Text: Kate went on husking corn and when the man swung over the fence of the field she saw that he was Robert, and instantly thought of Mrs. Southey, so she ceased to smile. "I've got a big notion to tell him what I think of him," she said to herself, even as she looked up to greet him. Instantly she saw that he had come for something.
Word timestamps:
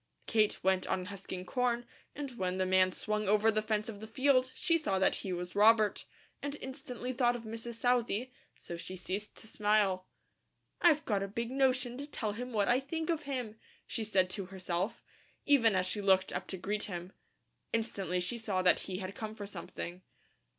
Kate 0.25 0.63
went 0.63 0.87
on 0.87 1.05
husking 1.05 1.45
corn 1.45 1.85
and 2.15 2.31
when 2.39 2.57
the 2.57 2.65
man 2.65 2.91
swung 2.91 3.27
over 3.27 3.51
the 3.51 3.61
fence 3.61 3.87
of 3.87 3.99
the 3.99 4.07
field 4.07 4.51
she 4.55 4.75
saw 4.75 4.97
that 4.97 5.17
he 5.17 5.31
was 5.31 5.53
Robert, 5.53 6.05
and 6.41 6.55
instantly 6.59 7.13
thought 7.13 7.35
of 7.35 7.43
Mrs. 7.43 7.75
Southey, 7.75 8.31
so 8.57 8.77
she 8.77 8.95
ceased 8.95 9.35
to 9.37 9.45
smile. 9.45 10.07
"I've 10.81 11.05
got 11.05 11.21
a 11.21 11.27
big 11.27 11.51
notion 11.51 11.99
to 11.99 12.07
tell 12.07 12.31
him 12.31 12.51
what 12.51 12.67
I 12.67 12.79
think 12.79 13.11
of 13.11 13.25
him," 13.29 13.59
she 13.85 14.03
said 14.03 14.31
to 14.31 14.45
herself, 14.47 15.03
even 15.45 15.75
as 15.75 15.85
she 15.85 16.01
looked 16.01 16.33
up 16.33 16.47
to 16.47 16.57
greet 16.57 16.85
him. 16.85 17.13
Instantly 17.71 18.19
she 18.19 18.39
saw 18.39 18.63
that 18.63 18.79
he 18.79 18.97
had 18.97 19.13
come 19.13 19.35
for 19.35 19.45
something. 19.45 20.01